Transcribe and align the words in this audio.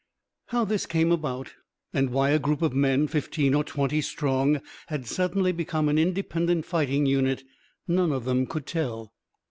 How 0.47 0.65
this 0.65 0.87
came 0.87 1.11
about, 1.11 1.53
and 1.93 2.09
why 2.09 2.31
a 2.31 2.39
group 2.39 2.63
of 2.63 2.73
men, 2.73 3.05
fifteen 3.07 3.53
or 3.53 3.63
twenty 3.63 4.01
strong, 4.01 4.59
had 4.87 5.05
suddenly 5.05 5.51
become 5.51 5.89
an 5.89 5.99
independent 5.99 6.65
fighting 6.65 7.05
unit, 7.05 7.43
none 7.87 8.11
of 8.11 8.25
them 8.25 8.47
could 8.47 8.65
tell. 8.65 9.13